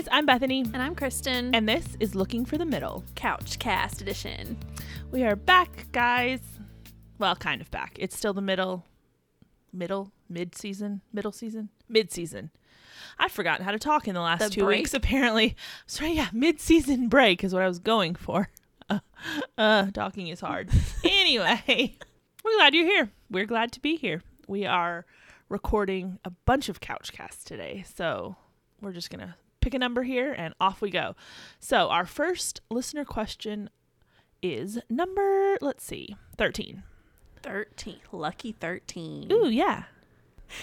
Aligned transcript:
guys, 0.00 0.08
I'm 0.10 0.24
Bethany. 0.24 0.62
And 0.62 0.78
I'm 0.78 0.94
Kristen. 0.94 1.54
And 1.54 1.68
this 1.68 1.84
is 2.00 2.14
Looking 2.14 2.46
for 2.46 2.56
the 2.56 2.64
Middle 2.64 3.04
Couch 3.16 3.58
Cast 3.58 4.00
Edition. 4.00 4.56
We 5.10 5.24
are 5.24 5.36
back, 5.36 5.88
guys. 5.92 6.40
Well, 7.18 7.36
kind 7.36 7.60
of 7.60 7.70
back. 7.70 7.96
It's 7.98 8.16
still 8.16 8.32
the 8.32 8.40
middle, 8.40 8.86
middle, 9.74 10.10
mid 10.26 10.54
season, 10.54 11.02
middle 11.12 11.32
season, 11.32 11.68
mid 11.86 12.10
season. 12.10 12.50
I've 13.18 13.30
forgotten 13.30 13.62
how 13.66 13.72
to 13.72 13.78
talk 13.78 14.08
in 14.08 14.14
the 14.14 14.22
last 14.22 14.38
The 14.38 14.48
two 14.48 14.64
break? 14.64 14.78
weeks, 14.78 14.94
apparently. 14.94 15.54
Sorry, 15.86 16.12
yeah, 16.12 16.28
mid 16.32 16.60
season 16.60 17.08
break 17.08 17.44
is 17.44 17.52
what 17.52 17.62
I 17.62 17.68
was 17.68 17.78
going 17.78 18.14
for. 18.14 18.48
Uh, 18.88 18.98
uh, 19.56 19.90
talking 19.92 20.26
is 20.26 20.40
hard. 20.40 20.68
anyway, 21.04 21.96
we're 22.44 22.56
glad 22.56 22.74
you're 22.74 22.86
here. 22.86 23.10
We're 23.30 23.46
glad 23.46 23.70
to 23.72 23.80
be 23.80 23.94
here. 23.94 24.24
We 24.48 24.66
are 24.66 25.06
recording 25.48 26.18
a 26.24 26.30
bunch 26.30 26.68
of 26.68 26.80
couch 26.80 27.12
casts 27.12 27.44
today. 27.44 27.84
So 27.94 28.34
we're 28.80 28.90
just 28.90 29.08
going 29.08 29.20
to 29.20 29.36
pick 29.60 29.74
a 29.74 29.78
number 29.78 30.02
here 30.02 30.32
and 30.32 30.54
off 30.60 30.80
we 30.80 30.90
go. 30.90 31.14
So 31.58 31.88
our 31.88 32.06
first 32.06 32.60
listener 32.70 33.04
question 33.04 33.70
is 34.42 34.78
number, 34.88 35.58
let's 35.60 35.84
see, 35.84 36.16
13. 36.38 36.82
13. 37.42 37.96
Lucky 38.12 38.52
13. 38.52 39.30
Ooh, 39.32 39.48
yeah. 39.48 39.84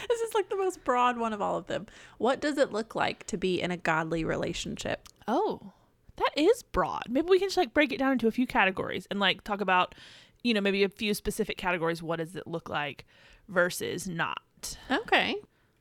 This 0.09 0.19
is 0.21 0.33
like 0.33 0.49
the 0.49 0.57
most 0.57 0.83
broad 0.83 1.17
one 1.17 1.33
of 1.33 1.41
all 1.41 1.57
of 1.57 1.67
them. 1.67 1.87
What 2.17 2.41
does 2.41 2.57
it 2.57 2.71
look 2.71 2.95
like 2.95 3.25
to 3.27 3.37
be 3.37 3.61
in 3.61 3.71
a 3.71 3.77
godly 3.77 4.23
relationship? 4.23 5.07
Oh, 5.27 5.71
that 6.17 6.31
is 6.35 6.63
broad. 6.63 7.03
Maybe 7.09 7.29
we 7.29 7.39
can 7.39 7.47
just 7.47 7.57
like 7.57 7.73
break 7.73 7.91
it 7.91 7.99
down 7.99 8.11
into 8.11 8.27
a 8.27 8.31
few 8.31 8.47
categories 8.47 9.07
and 9.09 9.19
like 9.19 9.43
talk 9.43 9.61
about, 9.61 9.95
you 10.43 10.53
know, 10.53 10.61
maybe 10.61 10.83
a 10.83 10.89
few 10.89 11.13
specific 11.13 11.57
categories. 11.57 12.03
What 12.03 12.17
does 12.17 12.35
it 12.35 12.47
look 12.47 12.69
like 12.69 13.05
versus 13.47 14.07
not? 14.07 14.77
Okay. 14.91 15.35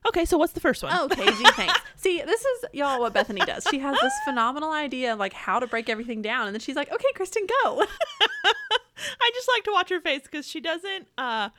Okay, 0.07 0.25
so 0.25 0.39
what's 0.39 0.53
the 0.53 0.61
first 0.61 0.83
one? 0.83 0.93
Oh, 0.95 1.09
Casey, 1.09 1.45
thanks. 1.53 1.75
See, 1.97 2.23
this 2.23 2.41
is 2.41 2.65
y'all 2.73 3.01
what 3.01 3.13
Bethany 3.13 3.41
does. 3.41 3.67
She 3.71 3.79
has 3.81 3.99
this 4.01 4.13
phenomenal 4.25 4.71
idea 4.73 5.13
of 5.13 5.19
like 5.19 5.33
how 5.33 5.59
to 5.59 5.67
break 5.67 5.89
everything 5.89 6.23
down, 6.23 6.47
and 6.47 6.55
then 6.55 6.61
she's 6.61 6.77
like, 6.77 6.93
"Okay, 6.93 7.13
Kristen, 7.15 7.47
go." 7.63 7.85
I 9.21 9.31
just 9.35 9.49
like 9.55 9.65
to 9.65 9.73
watch 9.73 9.91
her 9.91 10.01
face 10.01 10.23
because 10.23 10.47
she 10.47 10.61
doesn't 10.61 11.09
uh, 11.19 11.51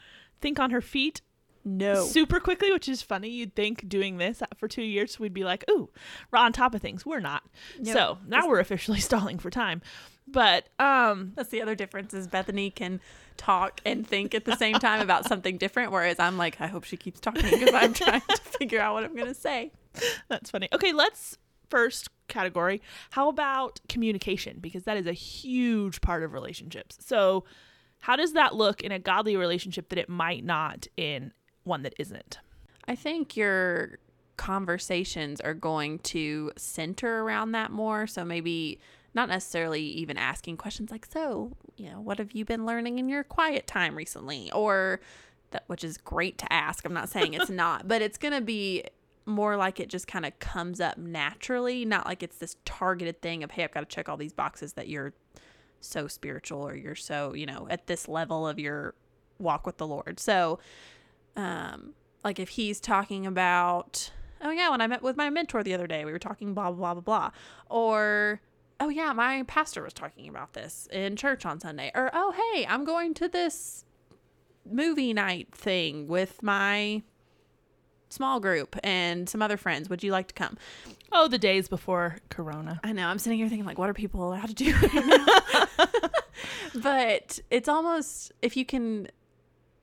think 0.42 0.60
on 0.60 0.72
her 0.72 0.82
feet 0.82 1.22
No. 1.68 2.06
super 2.06 2.40
quickly, 2.40 2.72
which 2.72 2.88
is 2.88 3.02
funny. 3.02 3.30
You'd 3.30 3.56
think 3.56 3.88
doing 3.90 4.18
this 4.18 4.42
for 4.58 4.68
two 4.68 4.82
years, 4.84 5.20
we'd 5.20 5.34
be 5.34 5.44
like, 5.44 5.66
ooh, 5.70 5.90
we're 6.32 6.40
on 6.40 6.54
top 6.54 6.74
of 6.74 6.82
things. 6.82 7.06
We're 7.06 7.20
not. 7.20 7.44
No. 7.80 7.94
So 7.94 8.18
now 8.28 8.48
we're 8.48 8.60
officially 8.60 9.00
stalling 9.02 9.40
for 9.40 9.50
time. 9.50 9.82
But 10.28 10.68
um, 10.80 11.34
That's 11.36 11.50
the 11.50 11.62
other 11.62 11.76
difference 11.76 12.14
is 12.14 12.28
Bethany 12.28 12.70
can 12.70 13.00
talk 13.38 13.80
and 13.86 14.06
think 14.06 14.36
at 14.36 14.46
the 14.46 14.56
same 14.56 14.76
time 14.76 15.02
about 15.02 15.26
something 15.30 15.58
different, 15.58 15.92
whereas 15.92 16.20
I'm 16.20 16.38
like, 16.38 16.60
I 16.60 16.68
hope 16.68 16.84
she 16.84 16.98
keeps 16.98 17.20
talking 17.20 17.50
because 17.50 17.74
I'm 17.74 17.94
trying 17.94 18.22
to 18.22 18.38
figure 18.60 18.80
out 18.82 18.94
what 18.94 19.04
I'm 19.04 19.16
gonna 19.16 19.34
say. 19.34 19.72
that's 20.28 20.50
funny. 20.52 20.68
Okay, 20.74 20.92
let's 20.92 21.38
first 21.70 22.10
category. 22.28 22.82
How 23.12 23.30
about 23.30 23.80
communication? 23.88 24.58
Because 24.60 24.84
that 24.84 24.98
is 24.98 25.08
a 25.08 25.14
huge 25.14 26.02
part 26.02 26.24
of 26.24 26.34
relationships. 26.34 26.98
So, 27.00 27.46
how 28.00 28.16
does 28.16 28.34
that 28.34 28.54
look 28.56 28.82
in 28.82 28.92
a 28.92 29.00
godly 29.00 29.38
relationship 29.38 29.90
that 29.90 29.98
it 29.98 30.10
might 30.10 30.44
not 30.44 30.88
in 30.98 31.32
one 31.68 31.84
that 31.84 31.94
isn't? 31.98 32.40
I 32.88 32.96
think 32.96 33.36
your 33.36 34.00
conversations 34.38 35.42
are 35.42 35.54
going 35.54 36.00
to 36.00 36.52
center 36.56 37.24
around 37.24 37.52
that 37.52 37.72
more. 37.72 38.08
So 38.08 38.24
maybe 38.24 38.80
not 39.14 39.30
necessarily 39.30 39.82
even 39.82 40.18
asking 40.18 40.58
questions 40.58 40.92
like, 40.92 41.06
so, 41.12 41.52
you 41.76 41.90
know, 41.90 42.00
what 42.00 42.20
have 42.20 42.32
you 42.34 42.46
been 42.46 42.66
learning 42.66 43.00
in 43.00 43.10
your 43.10 43.24
quiet 43.24 43.68
time 43.68 43.96
recently? 43.96 44.52
Or 44.52 45.02
that, 45.52 45.64
which 45.68 45.84
is 45.84 45.98
great 45.98 46.38
to 46.38 46.54
ask. 46.54 46.86
I'm 46.86 46.94
not 46.94 47.10
saying 47.10 47.34
it's 47.34 47.50
not, 47.66 47.88
but 47.88 48.02
it's 48.02 48.18
going 48.18 48.34
to 48.34 48.42
be 48.42 48.84
more 49.26 49.58
like 49.58 49.80
it 49.80 49.90
just 49.90 50.08
kind 50.08 50.26
of 50.26 50.38
comes 50.40 50.80
up 50.80 50.98
naturally, 50.98 51.84
not 51.84 52.06
like 52.06 52.24
it's 52.24 52.38
this 52.38 52.56
targeted 52.64 53.22
thing 53.22 53.44
of, 53.44 53.52
hey, 53.52 53.64
I've 53.64 53.74
got 53.74 53.82
to 53.82 53.86
check 53.88 54.08
all 54.08 54.18
these 54.18 54.34
boxes 54.34 54.74
that 54.74 54.88
you're 54.88 55.14
so 55.82 56.08
spiritual 56.08 56.66
or 56.66 56.76
you're 56.76 56.96
so, 56.96 57.34
you 57.34 57.46
know, 57.46 57.68
at 57.70 57.88
this 57.88 58.08
level 58.08 58.48
of 58.48 58.60
your 58.60 58.94
walk 59.40 59.66
with 59.66 59.78
the 59.78 59.88
Lord. 59.88 60.20
So, 60.20 60.60
um, 61.38 61.94
like 62.24 62.40
if 62.40 62.50
he's 62.50 62.82
talking 62.82 63.26
about, 63.26 64.12
oh 64.42 64.50
yeah, 64.50 64.70
when 64.70 64.82
I 64.82 64.88
met 64.88 65.02
with 65.02 65.16
my 65.16 65.30
mentor 65.30 65.64
the 65.64 65.74
other 65.74 65.88
day, 65.88 66.04
we 66.04 66.12
were 66.12 66.20
talking 66.20 66.54
blah 66.54 66.72
blah 66.72 66.94
blah 66.94 66.94
blah 66.96 67.02
blah, 67.02 67.32
or 67.70 68.42
oh 68.80 68.90
yeah, 68.90 69.14
my 69.14 69.44
pastor 69.44 69.82
was 69.82 69.94
talking 69.94 70.28
about 70.28 70.54
this 70.54 70.88
in 70.92 71.16
church 71.16 71.46
on 71.46 71.60
Sunday, 71.60 71.92
or 71.96 72.10
oh 72.14 72.34
hey, 72.54 72.66
I'm 72.66 72.84
going 72.84 73.14
to 73.16 73.30
this 73.30 73.86
movie 74.70 75.14
night 75.14 75.48
thing 75.54 76.08
with 76.08 76.44
my 76.44 77.02
small 78.10 78.40
group 78.40 78.76
and 78.84 79.30
some 79.30 79.42
other 79.42 79.58
friends. 79.58 79.90
Would 79.90 80.04
you 80.04 80.12
like 80.12 80.28
to 80.28 80.34
come? 80.34 80.58
Oh, 81.12 81.28
the 81.28 81.38
days 81.38 81.68
before 81.68 82.18
Corona. 82.30 82.80
I 82.84 82.92
know. 82.92 83.08
I'm 83.08 83.20
sitting 83.20 83.40
here 83.40 83.48
thinking 83.48 83.66
like, 83.66 83.78
what 83.78 83.90
are 83.90 83.94
people 83.94 84.28
allowed 84.28 84.48
to 84.48 84.54
do 84.54 84.74
right 84.74 85.06
now? 85.78 85.88
but 86.82 87.40
it's 87.50 87.70
almost 87.70 88.32
if 88.42 88.58
you 88.58 88.66
can 88.66 89.08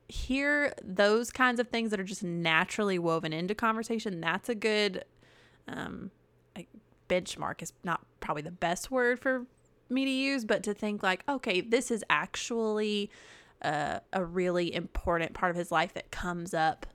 hear 0.07 0.73
those 0.83 1.31
kinds 1.31 1.59
of 1.59 1.69
things 1.69 1.91
that 1.91 1.99
are 1.99 2.05
just 2.05 2.23
naturally 2.23 2.99
woven 2.99 3.33
into 3.33 3.55
conversation, 3.55 4.21
that's 4.21 4.49
a 4.49 4.55
good 4.55 5.03
um, 5.67 6.11
like 6.55 6.67
benchmark. 7.09 7.61
Is 7.61 7.73
not 7.83 8.05
probably 8.19 8.43
the 8.43 8.51
best 8.51 8.91
word 8.91 9.19
for 9.19 9.45
me 9.89 10.05
to 10.05 10.11
use, 10.11 10.45
but 10.45 10.63
to 10.63 10.73
think 10.73 11.03
like, 11.03 11.23
okay, 11.27 11.61
this 11.61 11.91
is 11.91 12.03
actually 12.09 13.09
uh, 13.61 13.99
a 14.13 14.23
really 14.23 14.73
important 14.73 15.33
part 15.33 15.51
of 15.51 15.55
his 15.55 15.71
life 15.71 15.93
that 15.93 16.11
comes 16.11 16.53
up 16.53 16.85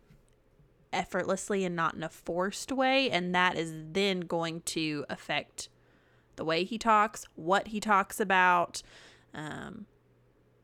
effortlessly 0.92 1.64
and 1.64 1.76
not 1.76 1.94
in 1.94 2.02
a 2.02 2.08
forced 2.08 2.72
way 2.72 3.08
and 3.10 3.32
that 3.32 3.56
is 3.56 3.72
then 3.92 4.20
going 4.20 4.60
to 4.62 5.04
affect 5.08 5.68
the 6.34 6.44
way 6.44 6.64
he 6.64 6.76
talks 6.76 7.24
what 7.36 7.68
he 7.68 7.78
talks 7.78 8.18
about 8.18 8.82
um 9.32 9.86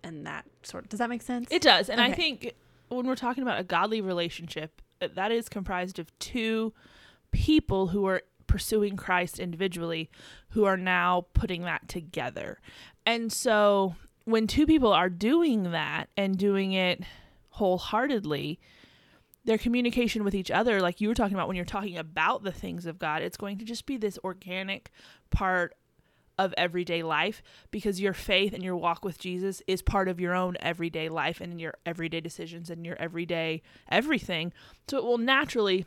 and 0.06 0.26
that 0.26 0.46
sort 0.62 0.84
of 0.84 0.90
does 0.90 0.98
that 0.98 1.10
make 1.10 1.22
sense 1.22 1.48
It 1.50 1.62
does. 1.62 1.90
And 1.90 2.00
I 2.00 2.12
think 2.12 2.54
when 2.88 3.06
we're 3.06 3.16
talking 3.16 3.42
about 3.42 3.60
a 3.60 3.64
godly 3.64 4.00
relationship, 4.00 4.80
uh, 5.02 5.08
that 5.14 5.32
is 5.32 5.48
comprised 5.48 5.98
of 5.98 6.16
two 6.18 6.72
people 7.32 7.88
who 7.88 8.06
are 8.06 8.22
pursuing 8.46 8.96
Christ 8.96 9.38
individually 9.38 10.08
who 10.50 10.64
are 10.64 10.76
now 10.76 11.26
putting 11.34 11.62
that 11.62 11.88
together. 11.88 12.60
And 13.04 13.32
so 13.32 13.96
when 14.24 14.46
two 14.46 14.66
people 14.66 14.92
are 14.92 15.10
doing 15.10 15.72
that 15.72 16.08
and 16.16 16.38
doing 16.38 16.72
it 16.72 17.02
wholeheartedly, 17.50 18.60
their 19.44 19.58
communication 19.58 20.24
with 20.24 20.34
each 20.34 20.50
other, 20.50 20.80
like 20.80 21.00
you 21.00 21.08
were 21.08 21.14
talking 21.14 21.34
about 21.34 21.48
when 21.48 21.56
you're 21.56 21.64
talking 21.64 21.98
about 21.98 22.44
the 22.44 22.52
things 22.52 22.86
of 22.86 22.98
God, 22.98 23.22
it's 23.22 23.36
going 23.36 23.58
to 23.58 23.64
just 23.64 23.86
be 23.86 23.96
this 23.96 24.18
organic 24.24 24.90
part 25.30 25.74
of 26.38 26.52
everyday 26.56 27.02
life 27.02 27.42
because 27.70 28.00
your 28.00 28.12
faith 28.12 28.52
and 28.52 28.62
your 28.62 28.76
walk 28.76 29.04
with 29.04 29.18
Jesus 29.18 29.62
is 29.66 29.82
part 29.82 30.08
of 30.08 30.20
your 30.20 30.34
own 30.34 30.56
everyday 30.60 31.08
life 31.08 31.40
and 31.40 31.60
your 31.60 31.74
everyday 31.84 32.20
decisions 32.20 32.70
and 32.70 32.84
your 32.84 32.96
everyday 32.96 33.62
everything. 33.90 34.52
So 34.88 34.98
it 34.98 35.04
will 35.04 35.18
naturally 35.18 35.86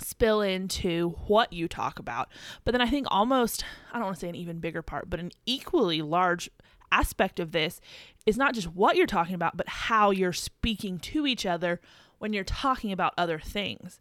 spill 0.00 0.40
into 0.40 1.10
what 1.26 1.52
you 1.52 1.68
talk 1.68 1.98
about. 1.98 2.28
But 2.64 2.72
then 2.72 2.80
I 2.80 2.88
think 2.88 3.06
almost, 3.10 3.64
I 3.92 3.96
don't 3.96 4.06
want 4.06 4.16
to 4.16 4.20
say 4.20 4.28
an 4.28 4.34
even 4.34 4.60
bigger 4.60 4.82
part, 4.82 5.10
but 5.10 5.20
an 5.20 5.32
equally 5.46 6.00
large 6.00 6.48
aspect 6.90 7.40
of 7.40 7.52
this 7.52 7.80
is 8.26 8.36
not 8.36 8.54
just 8.54 8.68
what 8.68 8.96
you're 8.96 9.06
talking 9.06 9.34
about, 9.34 9.56
but 9.56 9.68
how 9.68 10.10
you're 10.10 10.32
speaking 10.32 10.98
to 10.98 11.26
each 11.26 11.44
other 11.44 11.80
when 12.18 12.32
you're 12.32 12.44
talking 12.44 12.92
about 12.92 13.14
other 13.18 13.40
things 13.40 13.98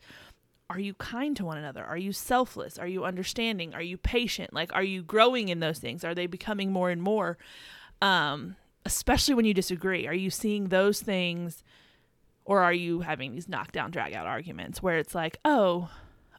are 0.71 0.79
you 0.79 0.93
kind 0.93 1.35
to 1.35 1.43
one 1.43 1.57
another? 1.57 1.83
Are 1.83 1.97
you 1.97 2.13
selfless? 2.13 2.77
Are 2.77 2.87
you 2.87 3.03
understanding? 3.03 3.73
Are 3.73 3.81
you 3.81 3.97
patient? 3.97 4.53
Like, 4.53 4.73
are 4.73 4.83
you 4.83 5.03
growing 5.03 5.49
in 5.49 5.59
those 5.59 5.79
things? 5.79 6.05
Are 6.05 6.15
they 6.15 6.27
becoming 6.27 6.71
more 6.71 6.89
and 6.89 7.01
more? 7.01 7.37
Um, 8.01 8.55
especially 8.85 9.33
when 9.33 9.43
you 9.43 9.53
disagree, 9.53 10.07
are 10.07 10.13
you 10.13 10.29
seeing 10.29 10.69
those 10.69 11.01
things, 11.01 11.61
or 12.46 12.61
are 12.61 12.73
you 12.73 13.01
having 13.01 13.34
these 13.34 13.49
knockdown, 13.49 13.91
drag 13.91 14.13
out 14.13 14.25
arguments 14.25 14.81
where 14.81 14.97
it's 14.97 15.13
like, 15.13 15.37
oh, 15.43 15.90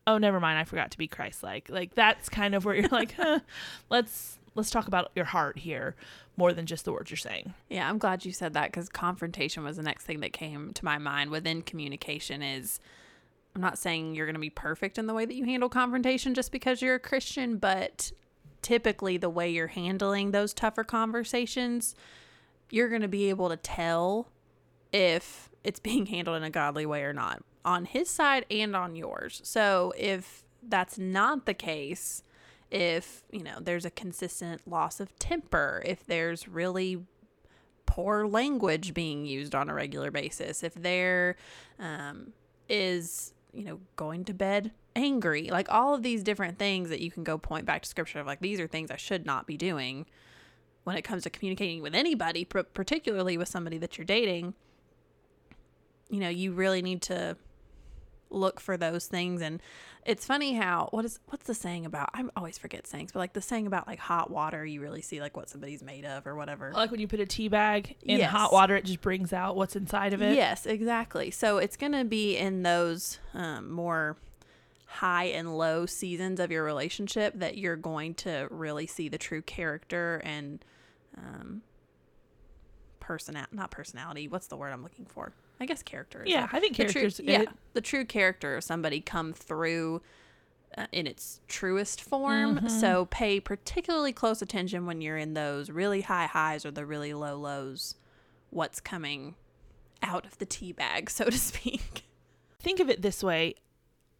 oh, 0.06 0.16
never 0.16 0.40
mind, 0.40 0.58
I 0.58 0.64
forgot 0.64 0.90
to 0.92 0.98
be 0.98 1.06
Christ-like. 1.06 1.68
Like 1.68 1.94
that's 1.94 2.30
kind 2.30 2.54
of 2.54 2.64
where 2.64 2.74
you're 2.74 2.88
like, 2.88 3.12
huh, 3.12 3.40
let's 3.90 4.38
let's 4.54 4.70
talk 4.70 4.86
about 4.88 5.10
your 5.14 5.26
heart 5.26 5.58
here 5.58 5.94
more 6.38 6.54
than 6.54 6.64
just 6.64 6.86
the 6.86 6.92
words 6.92 7.10
you're 7.10 7.16
saying. 7.16 7.54
yeah 7.70 7.88
i'm 7.88 7.96
glad 7.96 8.22
you 8.24 8.32
said 8.32 8.52
that 8.52 8.70
because 8.70 8.88
confrontation 8.88 9.64
was 9.64 9.76
the 9.78 9.82
next 9.82 10.04
thing 10.04 10.20
that 10.20 10.32
came 10.32 10.72
to 10.74 10.84
my 10.84 10.98
mind 10.98 11.30
within 11.30 11.62
communication 11.62 12.42
is 12.42 12.78
i'm 13.54 13.60
not 13.60 13.78
saying 13.78 14.14
you're 14.14 14.26
going 14.26 14.34
to 14.34 14.40
be 14.40 14.50
perfect 14.50 14.98
in 14.98 15.06
the 15.06 15.14
way 15.14 15.24
that 15.24 15.34
you 15.34 15.44
handle 15.44 15.68
confrontation 15.68 16.34
just 16.34 16.52
because 16.52 16.82
you're 16.82 16.94
a 16.94 17.00
christian 17.00 17.56
but 17.56 18.12
typically 18.62 19.16
the 19.16 19.30
way 19.30 19.50
you're 19.50 19.68
handling 19.68 20.30
those 20.30 20.54
tougher 20.54 20.84
conversations 20.84 21.94
you're 22.70 22.88
going 22.88 23.02
to 23.02 23.08
be 23.08 23.28
able 23.28 23.48
to 23.48 23.56
tell 23.56 24.28
if 24.92 25.50
it's 25.64 25.80
being 25.80 26.06
handled 26.06 26.36
in 26.36 26.42
a 26.42 26.50
godly 26.50 26.86
way 26.86 27.02
or 27.02 27.12
not 27.12 27.42
on 27.64 27.84
his 27.84 28.10
side 28.10 28.44
and 28.50 28.74
on 28.74 28.96
yours. 28.96 29.40
So 29.44 29.92
if 29.96 30.44
that's 30.62 30.98
not 30.98 31.46
the 31.46 31.54
case, 31.54 32.22
if, 32.70 33.22
you 33.30 33.42
know, 33.42 33.58
there's 33.60 33.84
a 33.84 33.90
consistent 33.90 34.66
loss 34.66 35.00
of 35.00 35.16
temper, 35.18 35.82
if 35.84 36.04
there's 36.06 36.48
really 36.48 37.04
poor 37.86 38.26
language 38.26 38.94
being 38.94 39.26
used 39.26 39.54
on 39.54 39.68
a 39.68 39.74
regular 39.74 40.10
basis, 40.10 40.62
if 40.62 40.74
there 40.74 41.36
um, 41.78 42.32
is 42.68 43.34
you 43.52 43.64
know, 43.64 43.80
going 43.96 44.24
to 44.24 44.34
bed 44.34 44.72
angry. 44.96 45.48
Like 45.50 45.70
all 45.70 45.94
of 45.94 46.02
these 46.02 46.22
different 46.22 46.58
things 46.58 46.88
that 46.88 47.00
you 47.00 47.10
can 47.10 47.24
go 47.24 47.38
point 47.38 47.66
back 47.66 47.82
to 47.82 47.88
scripture 47.88 48.20
of 48.20 48.26
like 48.26 48.40
these 48.40 48.60
are 48.60 48.66
things 48.66 48.90
I 48.90 48.96
should 48.96 49.26
not 49.26 49.46
be 49.46 49.56
doing 49.56 50.06
when 50.84 50.96
it 50.96 51.02
comes 51.02 51.22
to 51.24 51.30
communicating 51.30 51.82
with 51.82 51.94
anybody, 51.94 52.44
particularly 52.44 53.38
with 53.38 53.48
somebody 53.48 53.78
that 53.78 53.98
you're 53.98 54.04
dating. 54.04 54.54
You 56.10 56.20
know, 56.20 56.28
you 56.28 56.52
really 56.52 56.82
need 56.82 57.02
to 57.02 57.36
look 58.32 58.60
for 58.60 58.76
those 58.76 59.06
things 59.06 59.42
and 59.42 59.60
it's 60.04 60.26
funny 60.26 60.54
how 60.54 60.88
what 60.90 61.04
is 61.04 61.20
what's 61.28 61.46
the 61.46 61.54
saying 61.54 61.86
about 61.86 62.10
I 62.12 62.24
always 62.36 62.58
forget 62.58 62.86
sayings, 62.86 63.12
but 63.12 63.20
like 63.20 63.32
the 63.32 63.40
saying 63.40 63.66
about 63.66 63.86
like 63.86 63.98
hot 63.98 64.30
water, 64.30 64.64
you 64.64 64.80
really 64.80 65.02
see 65.02 65.20
like 65.20 65.36
what 65.36 65.48
somebody's 65.48 65.82
made 65.82 66.04
of 66.04 66.26
or 66.26 66.34
whatever. 66.34 66.72
Like 66.74 66.90
when 66.90 67.00
you 67.00 67.06
put 67.06 67.20
a 67.20 67.26
tea 67.26 67.48
bag 67.48 67.96
in 68.02 68.18
yes. 68.18 68.30
hot 68.30 68.52
water, 68.52 68.74
it 68.76 68.84
just 68.84 69.00
brings 69.00 69.32
out 69.32 69.56
what's 69.56 69.76
inside 69.76 70.12
of 70.12 70.22
it. 70.22 70.34
Yes, 70.34 70.66
exactly. 70.66 71.30
So 71.30 71.58
it's 71.58 71.76
gonna 71.76 72.04
be 72.04 72.36
in 72.36 72.62
those 72.62 73.20
um, 73.34 73.70
more 73.70 74.16
high 74.86 75.24
and 75.24 75.56
low 75.56 75.86
seasons 75.86 76.38
of 76.38 76.50
your 76.50 76.64
relationship 76.64 77.38
that 77.38 77.56
you're 77.56 77.76
going 77.76 78.12
to 78.14 78.46
really 78.50 78.86
see 78.86 79.08
the 79.08 79.16
true 79.16 79.40
character 79.40 80.20
and 80.22 80.62
um, 81.16 81.62
personality. 83.00 83.56
Not 83.56 83.70
personality. 83.70 84.28
What's 84.28 84.48
the 84.48 84.56
word 84.56 84.72
I'm 84.72 84.82
looking 84.82 85.06
for? 85.06 85.32
I 85.62 85.64
guess 85.64 85.80
character. 85.80 86.24
Yeah, 86.26 86.48
I 86.50 86.58
think 86.58 86.74
characters. 86.74 87.18
True, 87.18 87.24
yeah, 87.24 87.44
the 87.72 87.80
true 87.80 88.04
character 88.04 88.56
of 88.56 88.64
somebody 88.64 89.00
come 89.00 89.32
through 89.32 90.02
uh, 90.76 90.86
in 90.90 91.06
its 91.06 91.38
truest 91.46 92.00
form. 92.00 92.56
Mm-hmm. 92.56 92.68
So 92.68 93.06
pay 93.12 93.38
particularly 93.38 94.12
close 94.12 94.42
attention 94.42 94.86
when 94.86 95.00
you're 95.00 95.16
in 95.16 95.34
those 95.34 95.70
really 95.70 96.00
high 96.00 96.26
highs 96.26 96.66
or 96.66 96.72
the 96.72 96.84
really 96.84 97.14
low 97.14 97.36
lows. 97.36 97.94
What's 98.50 98.80
coming 98.80 99.36
out 100.02 100.26
of 100.26 100.36
the 100.38 100.46
tea 100.46 100.72
bag, 100.72 101.08
so 101.08 101.26
to 101.26 101.38
speak. 101.38 102.06
Think 102.58 102.80
of 102.80 102.90
it 102.90 103.00
this 103.00 103.22
way: 103.22 103.54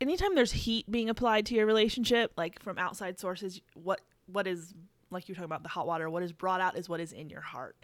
anytime 0.00 0.36
there's 0.36 0.52
heat 0.52 0.88
being 0.88 1.10
applied 1.10 1.44
to 1.46 1.56
your 1.56 1.66
relationship, 1.66 2.30
like 2.36 2.62
from 2.62 2.78
outside 2.78 3.18
sources, 3.18 3.60
what 3.74 4.00
what 4.26 4.46
is 4.46 4.74
like 5.10 5.28
you're 5.28 5.34
talking 5.34 5.46
about 5.46 5.64
the 5.64 5.70
hot 5.70 5.88
water, 5.88 6.08
what 6.08 6.22
is 6.22 6.30
brought 6.30 6.60
out 6.60 6.78
is 6.78 6.88
what 6.88 7.00
is 7.00 7.12
in 7.12 7.28
your 7.30 7.40
heart. 7.40 7.74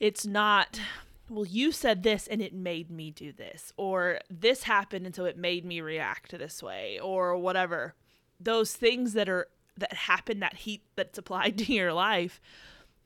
It's 0.00 0.26
not 0.26 0.80
well, 1.28 1.46
you 1.46 1.72
said 1.72 2.02
this 2.02 2.26
and 2.26 2.42
it 2.42 2.52
made 2.52 2.90
me 2.90 3.10
do 3.10 3.32
this, 3.32 3.72
or 3.76 4.18
this 4.28 4.64
happened 4.64 5.06
and 5.06 5.14
so 5.14 5.24
it 5.24 5.36
made 5.36 5.64
me 5.64 5.80
react 5.80 6.36
this 6.36 6.62
way, 6.62 6.98
or 7.00 7.36
whatever. 7.36 7.94
Those 8.38 8.74
things 8.74 9.14
that 9.14 9.28
are 9.28 9.48
that 9.76 9.92
happen, 9.92 10.40
that 10.40 10.54
heat 10.54 10.82
that's 10.96 11.18
applied 11.18 11.58
to 11.58 11.72
your 11.72 11.92
life, 11.92 12.40